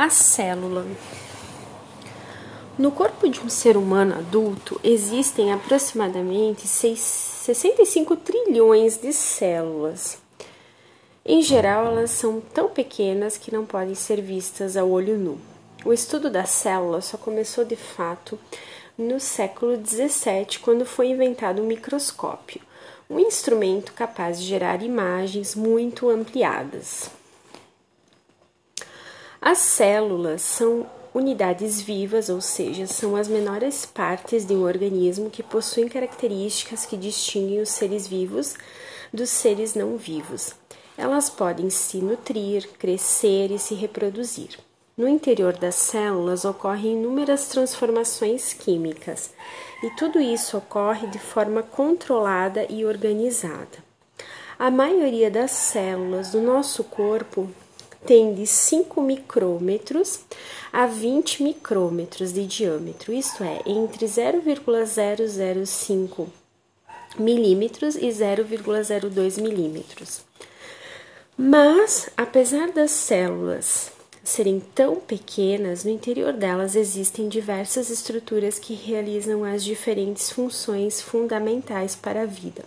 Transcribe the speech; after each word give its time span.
A 0.00 0.10
célula. 0.10 0.86
No 2.78 2.92
corpo 2.92 3.28
de 3.28 3.40
um 3.40 3.48
ser 3.48 3.76
humano 3.76 4.14
adulto 4.14 4.80
existem 4.84 5.52
aproximadamente 5.52 6.68
65 6.68 8.14
trilhões 8.14 8.96
de 8.96 9.12
células. 9.12 10.18
Em 11.26 11.42
geral, 11.42 11.86
elas 11.86 12.12
são 12.12 12.40
tão 12.40 12.68
pequenas 12.68 13.36
que 13.36 13.52
não 13.52 13.66
podem 13.66 13.96
ser 13.96 14.22
vistas 14.22 14.76
a 14.76 14.84
olho 14.84 15.18
nu. 15.18 15.36
O 15.84 15.92
estudo 15.92 16.30
da 16.30 16.44
célula 16.44 17.00
só 17.00 17.18
começou 17.18 17.64
de 17.64 17.74
fato 17.74 18.38
no 18.96 19.18
século 19.18 19.76
17, 19.76 20.60
quando 20.60 20.86
foi 20.86 21.08
inventado 21.08 21.60
o 21.60 21.66
microscópio, 21.66 22.60
um 23.10 23.18
instrumento 23.18 23.92
capaz 23.94 24.38
de 24.38 24.46
gerar 24.46 24.80
imagens 24.80 25.56
muito 25.56 26.08
ampliadas. 26.08 27.17
As 29.50 29.60
células 29.60 30.42
são 30.42 30.84
unidades 31.14 31.80
vivas, 31.80 32.28
ou 32.28 32.38
seja, 32.38 32.86
são 32.86 33.16
as 33.16 33.28
menores 33.28 33.86
partes 33.86 34.44
de 34.44 34.52
um 34.52 34.62
organismo 34.62 35.30
que 35.30 35.42
possuem 35.42 35.88
características 35.88 36.84
que 36.84 36.98
distinguem 36.98 37.62
os 37.62 37.70
seres 37.70 38.06
vivos 38.06 38.56
dos 39.10 39.30
seres 39.30 39.74
não 39.74 39.96
vivos. 39.96 40.54
Elas 40.98 41.30
podem 41.30 41.70
se 41.70 41.96
nutrir, 41.96 42.68
crescer 42.78 43.50
e 43.50 43.58
se 43.58 43.74
reproduzir. 43.74 44.50
No 44.94 45.08
interior 45.08 45.56
das 45.56 45.76
células 45.76 46.44
ocorrem 46.44 46.92
inúmeras 46.92 47.48
transformações 47.48 48.52
químicas, 48.52 49.30
e 49.82 49.88
tudo 49.96 50.20
isso 50.20 50.58
ocorre 50.58 51.06
de 51.06 51.18
forma 51.18 51.62
controlada 51.62 52.66
e 52.68 52.84
organizada. 52.84 53.78
A 54.58 54.70
maioria 54.70 55.30
das 55.30 55.52
células 55.52 56.32
do 56.32 56.42
nosso 56.42 56.84
corpo 56.84 57.48
tem 58.06 58.34
de 58.34 58.46
5 58.46 59.02
micrômetros 59.02 60.20
a 60.72 60.86
20 60.86 61.42
micrômetros 61.42 62.32
de 62.32 62.46
diâmetro, 62.46 63.12
isto 63.12 63.42
é, 63.42 63.60
entre 63.66 64.06
0,005 64.06 66.28
milímetros 67.18 67.96
e 67.96 68.08
0,02 68.08 69.40
milímetros. 69.40 70.22
Mas, 71.36 72.08
apesar 72.16 72.70
das 72.72 72.90
células 72.90 73.92
serem 74.24 74.60
tão 74.74 74.96
pequenas, 74.96 75.84
no 75.84 75.90
interior 75.90 76.34
delas 76.34 76.76
existem 76.76 77.28
diversas 77.28 77.88
estruturas 77.88 78.58
que 78.58 78.74
realizam 78.74 79.42
as 79.42 79.64
diferentes 79.64 80.30
funções 80.30 81.00
fundamentais 81.00 81.96
para 81.96 82.22
a 82.22 82.26
vida. 82.26 82.62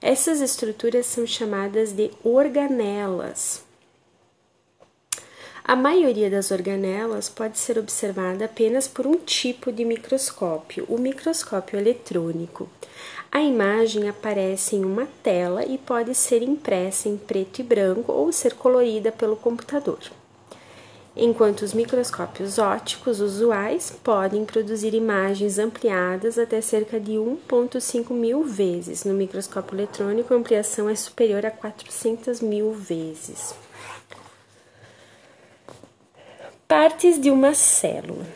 Essas 0.00 0.40
estruturas 0.40 1.06
são 1.06 1.26
chamadas 1.26 1.92
de 1.92 2.12
organelas. 2.22 3.62
A 5.70 5.76
maioria 5.76 6.28
das 6.28 6.50
organelas 6.50 7.28
pode 7.28 7.56
ser 7.56 7.78
observada 7.78 8.46
apenas 8.46 8.88
por 8.88 9.06
um 9.06 9.14
tipo 9.14 9.70
de 9.70 9.84
microscópio, 9.84 10.84
o 10.88 10.98
microscópio 10.98 11.78
eletrônico. 11.78 12.68
A 13.30 13.40
imagem 13.40 14.08
aparece 14.08 14.74
em 14.74 14.84
uma 14.84 15.06
tela 15.22 15.64
e 15.64 15.78
pode 15.78 16.12
ser 16.12 16.42
impressa 16.42 17.08
em 17.08 17.16
preto 17.16 17.60
e 17.60 17.62
branco 17.62 18.10
ou 18.10 18.32
ser 18.32 18.54
colorida 18.54 19.12
pelo 19.12 19.36
computador. 19.36 20.00
Enquanto 21.16 21.62
os 21.62 21.72
microscópios 21.72 22.58
ópticos 22.58 23.20
usuais 23.20 23.96
podem 24.02 24.44
produzir 24.44 24.92
imagens 24.92 25.56
ampliadas 25.56 26.36
até 26.36 26.60
cerca 26.60 26.98
de 26.98 27.12
1,5 27.12 28.10
mil 28.10 28.42
vezes, 28.42 29.04
no 29.04 29.14
microscópio 29.14 29.76
eletrônico 29.76 30.34
a 30.34 30.36
ampliação 30.36 30.88
é 30.88 30.96
superior 30.96 31.46
a 31.46 31.50
400 31.52 32.40
mil 32.40 32.72
vezes. 32.72 33.54
Partes 37.00 37.18
de 37.18 37.30
uma 37.30 37.54
célula. 37.54 38.26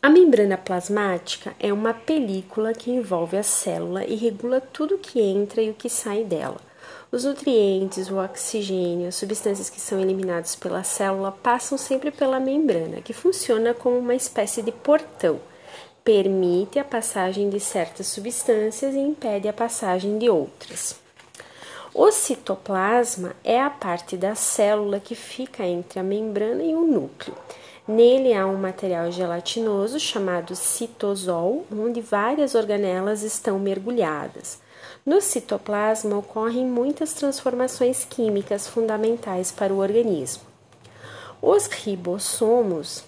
A 0.00 0.08
membrana 0.08 0.56
plasmática 0.56 1.52
é 1.58 1.72
uma 1.72 1.92
película 1.92 2.72
que 2.72 2.88
envolve 2.88 3.36
a 3.36 3.42
célula 3.42 4.04
e 4.04 4.14
regula 4.14 4.60
tudo 4.60 4.96
que 4.96 5.20
entra 5.20 5.60
e 5.60 5.70
o 5.70 5.74
que 5.74 5.90
sai 5.90 6.22
dela. 6.22 6.60
Os 7.10 7.24
nutrientes, 7.24 8.08
o 8.08 8.18
oxigênio, 8.18 9.08
as 9.08 9.16
substâncias 9.16 9.68
que 9.68 9.80
são 9.80 9.98
eliminadas 9.98 10.54
pela 10.54 10.84
célula 10.84 11.32
passam 11.32 11.76
sempre 11.76 12.12
pela 12.12 12.38
membrana, 12.38 13.02
que 13.02 13.12
funciona 13.12 13.74
como 13.74 13.98
uma 13.98 14.14
espécie 14.14 14.62
de 14.62 14.70
portão. 14.70 15.40
Permite 16.04 16.78
a 16.78 16.84
passagem 16.84 17.50
de 17.50 17.58
certas 17.58 18.06
substâncias 18.06 18.94
e 18.94 19.00
impede 19.00 19.48
a 19.48 19.52
passagem 19.52 20.16
de 20.16 20.30
outras. 20.30 21.07
O 22.00 22.12
citoplasma 22.12 23.34
é 23.42 23.60
a 23.60 23.68
parte 23.68 24.16
da 24.16 24.36
célula 24.36 25.00
que 25.00 25.16
fica 25.16 25.66
entre 25.66 25.98
a 25.98 26.02
membrana 26.04 26.62
e 26.62 26.72
o 26.72 26.82
núcleo. 26.82 27.34
Nele 27.88 28.32
há 28.34 28.46
um 28.46 28.56
material 28.56 29.10
gelatinoso 29.10 29.98
chamado 29.98 30.54
citosol, 30.54 31.66
onde 31.72 32.00
várias 32.00 32.54
organelas 32.54 33.24
estão 33.24 33.58
mergulhadas. 33.58 34.60
No 35.04 35.20
citoplasma 35.20 36.16
ocorrem 36.16 36.64
muitas 36.64 37.14
transformações 37.14 38.04
químicas 38.04 38.68
fundamentais 38.68 39.50
para 39.50 39.74
o 39.74 39.78
organismo. 39.78 40.44
Os 41.42 41.66
ribossomos 41.66 43.02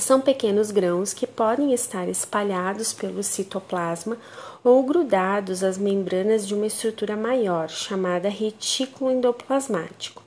são 0.00 0.20
pequenos 0.20 0.70
grãos 0.70 1.12
que 1.12 1.26
podem 1.26 1.72
estar 1.72 2.08
espalhados 2.08 2.92
pelo 2.92 3.22
citoplasma 3.22 4.16
ou 4.62 4.82
grudados 4.82 5.62
às 5.62 5.78
membranas 5.78 6.46
de 6.46 6.54
uma 6.54 6.66
estrutura 6.66 7.16
maior, 7.16 7.68
chamada 7.68 8.28
retículo 8.28 9.10
endoplasmático. 9.10 10.22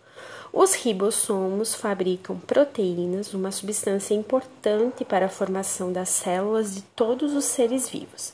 Os 0.51 0.73
ribossomos 0.73 1.75
fabricam 1.75 2.37
proteínas, 2.39 3.33
uma 3.33 3.51
substância 3.51 4.15
importante 4.15 5.05
para 5.05 5.27
a 5.27 5.29
formação 5.29 5.93
das 5.93 6.09
células 6.09 6.73
de 6.73 6.81
todos 6.81 7.33
os 7.33 7.45
seres 7.45 7.87
vivos. 7.87 8.33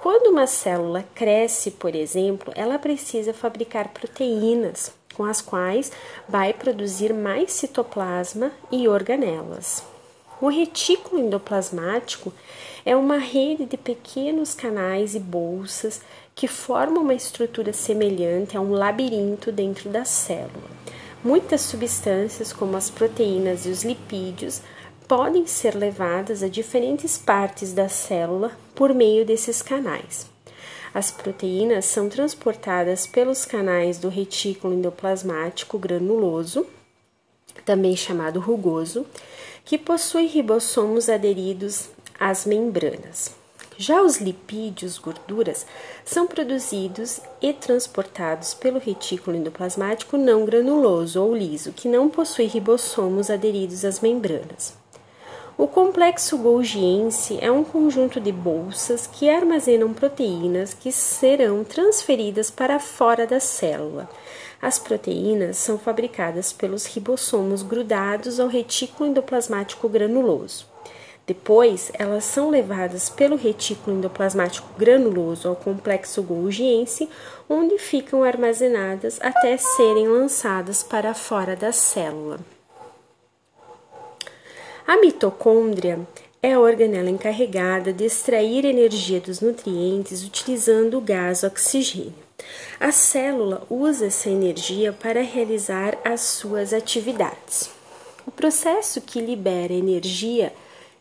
Quando 0.00 0.30
uma 0.30 0.46
célula 0.46 1.04
cresce, 1.14 1.72
por 1.72 1.94
exemplo, 1.96 2.52
ela 2.54 2.78
precisa 2.78 3.34
fabricar 3.34 3.88
proteínas, 3.88 4.92
com 5.14 5.24
as 5.24 5.40
quais 5.40 5.90
vai 6.28 6.52
produzir 6.52 7.12
mais 7.12 7.52
citoplasma 7.52 8.52
e 8.70 8.86
organelas. 8.86 9.97
O 10.40 10.48
retículo 10.48 11.20
endoplasmático 11.20 12.32
é 12.86 12.94
uma 12.94 13.18
rede 13.18 13.64
de 13.64 13.76
pequenos 13.76 14.54
canais 14.54 15.16
e 15.16 15.18
bolsas 15.18 16.00
que 16.32 16.46
formam 16.46 17.02
uma 17.02 17.14
estrutura 17.14 17.72
semelhante 17.72 18.56
a 18.56 18.60
um 18.60 18.70
labirinto 18.70 19.50
dentro 19.50 19.90
da 19.90 20.04
célula. 20.04 20.70
Muitas 21.24 21.62
substâncias, 21.62 22.52
como 22.52 22.76
as 22.76 22.88
proteínas 22.88 23.66
e 23.66 23.70
os 23.70 23.82
lipídios, 23.82 24.62
podem 25.08 25.44
ser 25.44 25.74
levadas 25.74 26.44
a 26.44 26.48
diferentes 26.48 27.18
partes 27.18 27.72
da 27.72 27.88
célula 27.88 28.52
por 28.76 28.94
meio 28.94 29.26
desses 29.26 29.60
canais. 29.60 30.30
As 30.94 31.10
proteínas 31.10 31.86
são 31.86 32.08
transportadas 32.08 33.08
pelos 33.08 33.44
canais 33.44 33.98
do 33.98 34.08
retículo 34.08 34.72
endoplasmático 34.72 35.76
granuloso, 35.78 36.64
também 37.64 37.96
chamado 37.96 38.40
rugoso, 38.40 39.04
que 39.64 39.76
possui 39.76 40.26
ribossomos 40.26 41.08
aderidos 41.08 41.90
às 42.18 42.46
membranas. 42.46 43.36
Já 43.76 44.00
os 44.02 44.16
lipídios, 44.16 44.98
gorduras, 44.98 45.66
são 46.04 46.26
produzidos 46.26 47.20
e 47.40 47.52
transportados 47.52 48.54
pelo 48.54 48.78
retículo 48.78 49.36
endoplasmático 49.36 50.16
não 50.16 50.44
granuloso 50.44 51.22
ou 51.22 51.36
liso, 51.36 51.72
que 51.72 51.88
não 51.88 52.08
possui 52.08 52.46
ribossomos 52.46 53.30
aderidos 53.30 53.84
às 53.84 54.00
membranas. 54.00 54.77
O 55.58 55.66
complexo 55.66 56.38
Golgiense 56.38 57.36
é 57.40 57.50
um 57.50 57.64
conjunto 57.64 58.20
de 58.20 58.32
bolsas 58.32 59.06
que 59.06 59.28
armazenam 59.28 59.92
proteínas 59.92 60.72
que 60.72 60.90
serão 60.92 61.64
transferidas 61.64 62.48
para 62.48 62.78
fora 62.78 63.26
da 63.26 63.40
célula, 63.40 64.08
as 64.60 64.76
proteínas 64.76 65.56
são 65.56 65.78
fabricadas 65.78 66.52
pelos 66.52 66.84
ribossomos 66.84 67.62
grudados 67.62 68.40
ao 68.40 68.48
retículo 68.48 69.08
endoplasmático 69.08 69.88
granuloso. 69.88 70.66
Depois, 71.24 71.92
elas 71.94 72.24
são 72.24 72.50
levadas 72.50 73.08
pelo 73.08 73.36
retículo 73.36 73.96
endoplasmático 73.96 74.68
granuloso 74.78 75.46
ao 75.46 75.54
complexo 75.54 76.22
Golgiense, 76.22 77.08
onde 77.48 77.78
ficam 77.78 78.24
armazenadas 78.24 79.20
até 79.20 79.56
serem 79.56 80.08
lançadas 80.08 80.82
para 80.82 81.14
fora 81.14 81.54
da 81.54 81.70
célula. 81.70 82.40
A 84.88 84.96
mitocôndria 84.96 86.00
é 86.42 86.54
a 86.54 86.60
organela 86.60 87.10
encarregada 87.10 87.92
de 87.92 88.06
extrair 88.06 88.64
energia 88.64 89.20
dos 89.20 89.42
nutrientes 89.42 90.24
utilizando 90.24 90.96
o 90.96 91.00
gás 91.02 91.42
oxigênio. 91.42 92.14
A 92.80 92.90
célula 92.90 93.66
usa 93.68 94.06
essa 94.06 94.30
energia 94.30 94.90
para 94.90 95.20
realizar 95.20 95.98
as 96.02 96.22
suas 96.22 96.72
atividades. 96.72 97.70
O 98.26 98.30
processo 98.30 99.02
que 99.02 99.20
libera 99.20 99.74
energia 99.74 100.54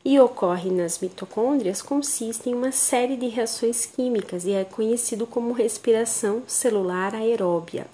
e 0.03 0.19
ocorre 0.19 0.69
nas 0.69 0.99
mitocôndrias 0.99 1.81
consiste 1.81 2.49
em 2.49 2.53
uma 2.53 2.73
série 2.73 3.15
de 3.15 3.29
reações 3.29 3.85
químicas 3.85 4.43
e 4.43 4.51
é 4.51 4.65
conhecido 4.65 5.25
como 5.25 5.53
respiração 5.53 6.43
celular 6.45 7.15
aeróbia. 7.15 7.87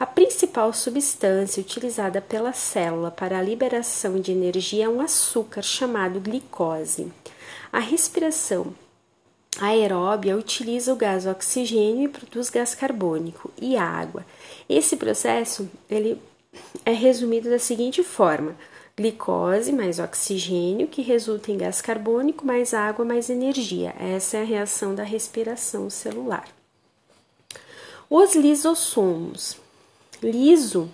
A 0.00 0.06
principal 0.06 0.72
substância 0.72 1.60
utilizada 1.60 2.22
pela 2.22 2.54
célula 2.54 3.10
para 3.10 3.38
a 3.38 3.42
liberação 3.42 4.18
de 4.18 4.32
energia 4.32 4.86
é 4.86 4.88
um 4.88 4.98
açúcar 4.98 5.60
chamado 5.60 6.18
glicose. 6.18 7.12
A 7.70 7.80
respiração 7.80 8.74
aeróbia 9.60 10.38
utiliza 10.38 10.90
o 10.90 10.96
gás 10.96 11.26
oxigênio 11.26 12.04
e 12.04 12.08
produz 12.08 12.48
gás 12.48 12.74
carbônico 12.74 13.50
e 13.60 13.76
água. 13.76 14.24
Esse 14.66 14.96
processo 14.96 15.68
ele 15.90 16.18
é 16.82 16.92
resumido 16.92 17.50
da 17.50 17.58
seguinte 17.58 18.02
forma: 18.02 18.56
glicose 18.96 19.70
mais 19.70 19.98
oxigênio, 19.98 20.88
que 20.88 21.02
resulta 21.02 21.52
em 21.52 21.58
gás 21.58 21.82
carbônico, 21.82 22.46
mais 22.46 22.72
água, 22.72 23.04
mais 23.04 23.28
energia. 23.28 23.94
Essa 24.00 24.38
é 24.38 24.40
a 24.40 24.46
reação 24.46 24.94
da 24.94 25.02
respiração 25.02 25.90
celular. 25.90 26.48
Os 28.08 28.34
lisossomos. 28.34 29.68
Liso 30.22 30.90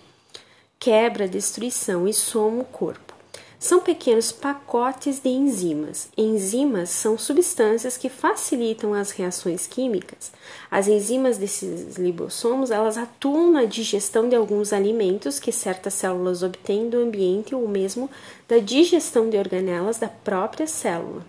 quebra, 0.79 1.27
destruição 1.27 2.07
e 2.07 2.15
somo 2.15 2.65
corpo. 2.65 3.13
São 3.59 3.81
pequenos 3.81 4.31
pacotes 4.31 5.19
de 5.19 5.31
enzimas. 5.31 6.09
Enzimas 6.17 6.91
são 6.91 7.19
substâncias 7.19 7.97
que 7.97 8.09
facilitam 8.09 8.95
as 8.95 9.11
reações 9.11 9.67
químicas. 9.67 10.31
As 10.71 10.87
enzimas 10.87 11.39
desses 11.39 11.97
lipossomos, 11.97 12.71
elas 12.71 12.97
atuam 12.97 13.51
na 13.51 13.65
digestão 13.65 14.29
de 14.29 14.37
alguns 14.37 14.73
alimentos 14.73 15.41
que 15.41 15.51
certas 15.51 15.95
células 15.95 16.45
obtêm 16.45 16.89
do 16.89 16.99
ambiente 16.99 17.53
ou 17.53 17.67
mesmo 17.67 18.09
da 18.47 18.59
digestão 18.59 19.29
de 19.29 19.37
organelas 19.37 19.99
da 19.99 20.09
própria 20.09 20.69
célula. 20.69 21.27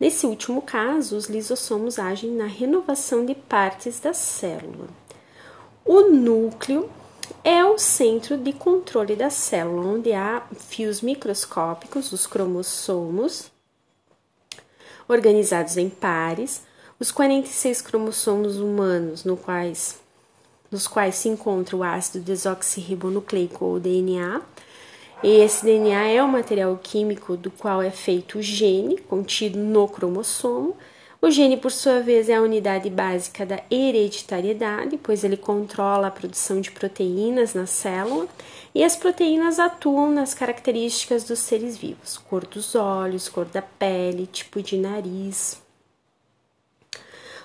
Nesse 0.00 0.26
último 0.26 0.62
caso, 0.62 1.16
os 1.18 1.26
lisossomos 1.26 1.98
agem 1.98 2.30
na 2.30 2.46
renovação 2.46 3.26
de 3.26 3.34
partes 3.34 4.00
da 4.00 4.14
célula. 4.14 4.88
O 5.88 6.10
núcleo 6.10 6.90
é 7.44 7.64
o 7.64 7.78
centro 7.78 8.36
de 8.36 8.52
controle 8.52 9.14
da 9.14 9.30
célula, 9.30 9.86
onde 9.86 10.12
há 10.12 10.42
fios 10.52 11.00
microscópicos, 11.00 12.10
os 12.10 12.26
cromossomos, 12.26 13.52
organizados 15.06 15.76
em 15.76 15.88
pares, 15.88 16.64
os 16.98 17.12
46 17.12 17.82
cromossomos 17.82 18.58
humanos, 18.58 19.22
no 19.24 19.36
quais, 19.36 20.00
nos 20.72 20.88
quais 20.88 21.14
se 21.14 21.28
encontra 21.28 21.76
o 21.76 21.84
ácido 21.84 22.24
desoxirribonucleico 22.24 23.64
ou 23.64 23.78
DNA, 23.78 24.42
e 25.22 25.36
esse 25.38 25.64
DNA 25.64 26.08
é 26.08 26.20
o 26.20 26.26
material 26.28 26.76
químico 26.82 27.36
do 27.36 27.50
qual 27.52 27.80
é 27.80 27.92
feito 27.92 28.38
o 28.38 28.42
gene 28.42 28.98
contido 28.98 29.56
no 29.56 29.86
cromossomo. 29.86 30.76
O 31.26 31.30
gene, 31.32 31.56
por 31.56 31.72
sua 31.72 31.98
vez, 31.98 32.28
é 32.28 32.36
a 32.36 32.40
unidade 32.40 32.88
básica 32.88 33.44
da 33.44 33.60
hereditariedade, 33.68 34.96
pois 34.96 35.24
ele 35.24 35.36
controla 35.36 36.06
a 36.06 36.10
produção 36.12 36.60
de 36.60 36.70
proteínas 36.70 37.52
na 37.52 37.66
célula 37.66 38.28
e 38.72 38.84
as 38.84 38.94
proteínas 38.94 39.58
atuam 39.58 40.12
nas 40.12 40.34
características 40.34 41.24
dos 41.24 41.40
seres 41.40 41.76
vivos: 41.76 42.16
cor 42.16 42.46
dos 42.46 42.76
olhos, 42.76 43.28
cor 43.28 43.44
da 43.46 43.60
pele, 43.60 44.28
tipo 44.28 44.62
de 44.62 44.78
nariz. 44.78 45.60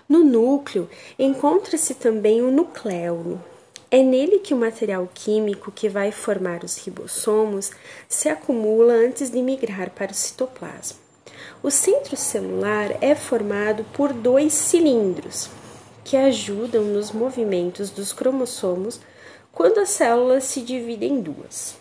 No 0.07 0.23
núcleo 0.23 0.87
encontra-se 1.17 1.95
também 1.95 2.39
o 2.39 2.51
nucleolo, 2.51 3.43
é 3.89 4.03
nele 4.03 4.37
que 4.37 4.53
o 4.53 4.57
material 4.57 5.09
químico 5.11 5.71
que 5.71 5.89
vai 5.89 6.11
formar 6.11 6.63
os 6.63 6.77
ribossomos 6.77 7.71
se 8.07 8.29
acumula 8.29 8.93
antes 8.93 9.31
de 9.31 9.41
migrar 9.41 9.89
para 9.89 10.11
o 10.11 10.13
citoplasma. 10.13 11.10
O 11.63 11.69
centro 11.69 12.17
celular 12.17 12.97
é 13.01 13.13
formado 13.13 13.83
por 13.93 14.11
dois 14.13 14.51
cilindros 14.51 15.47
que 16.03 16.17
ajudam 16.17 16.83
nos 16.85 17.11
movimentos 17.11 17.91
dos 17.91 18.11
cromossomos 18.11 18.99
quando 19.51 19.79
as 19.79 19.89
células 19.89 20.45
se 20.45 20.61
dividem 20.61 21.13
em 21.13 21.21
duas. 21.21 21.80